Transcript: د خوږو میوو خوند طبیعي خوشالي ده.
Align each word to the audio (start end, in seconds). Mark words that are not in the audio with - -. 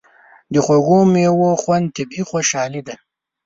د 0.53 0.55
خوږو 0.65 0.99
میوو 1.13 1.49
خوند 1.61 1.85
طبیعي 1.95 2.23
خوشالي 2.29 2.81
ده. 2.87 2.95